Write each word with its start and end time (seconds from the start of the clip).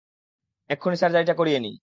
এক্ষুনি 0.69 0.95
সার্জারিটা 0.97 1.33
করিয়ে 1.33 1.59
নিই! 1.59 1.75